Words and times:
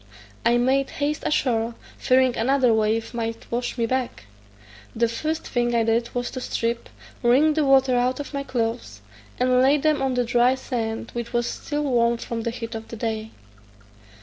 I 0.43 0.57
made 0.57 0.89
haste 0.97 1.21
ashore, 1.27 1.75
fearing 1.99 2.35
another 2.35 2.73
wave 2.73 3.13
might 3.13 3.45
wash 3.51 3.77
me 3.77 3.85
back. 3.85 4.23
The 4.95 5.07
first 5.07 5.45
thing 5.45 5.75
I 5.75 5.83
did 5.83 6.09
was 6.15 6.31
to 6.31 6.41
strip, 6.41 6.89
wring 7.21 7.53
the 7.53 7.63
water 7.65 7.95
out 7.95 8.19
of 8.19 8.33
my 8.33 8.41
clothes, 8.41 9.01
and 9.39 9.61
lay 9.61 9.77
them 9.77 10.01
on 10.01 10.15
the 10.15 10.23
dry 10.25 10.55
sand, 10.55 11.11
which 11.13 11.33
was 11.33 11.45
still 11.45 11.83
warm 11.83 12.17
from 12.17 12.41
the 12.41 12.49
heat 12.49 12.73
of 12.73 12.87
the 12.87 12.95
day. 12.95 13.29